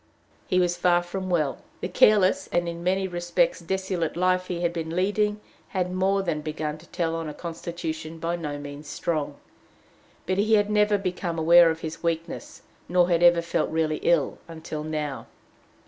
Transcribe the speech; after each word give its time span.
He 0.47 0.59
was 0.59 0.77
far 0.77 1.03
from 1.03 1.29
well. 1.29 1.59
The 1.79 1.87
careless 1.87 2.49
and 2.51 2.67
in 2.67 2.83
many 2.83 3.07
respects 3.07 3.59
dissolute 3.59 4.17
life 4.17 4.47
he 4.47 4.61
had 4.61 4.73
been 4.73 4.95
leading 4.95 5.39
had 5.67 5.93
more 5.93 6.23
than 6.23 6.41
begun 6.41 6.79
to 6.79 6.87
tell 6.87 7.13
on 7.13 7.29
a 7.29 7.35
constitution 7.35 8.17
by 8.17 8.35
no 8.35 8.57
means 8.57 8.87
strong, 8.87 9.35
but 10.25 10.39
he 10.39 10.55
had 10.55 10.71
never 10.71 10.97
become 10.97 11.37
aware 11.37 11.69
of 11.69 11.81
his 11.81 12.01
weakness 12.01 12.63
nor 12.89 13.09
had 13.09 13.21
ever 13.21 13.43
felt 13.43 13.69
really 13.69 13.97
ill 13.97 14.39
until 14.47 14.83
now. 14.83 15.27